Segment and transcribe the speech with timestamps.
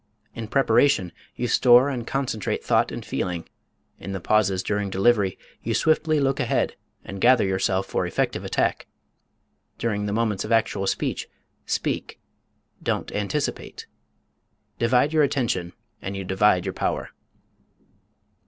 [0.33, 3.47] In preparation you store and concentrate thought and feeling;
[3.99, 8.87] in the pauses during delivery you swiftly look ahead and gather yourself for effective attack;
[9.77, 11.27] during the moments of actual speech,
[11.67, 12.19] SPEAK
[12.81, 13.85] DON'T ANTICIPATE.
[14.79, 15.71] Divide your attention
[16.01, 17.11] and you divide your power.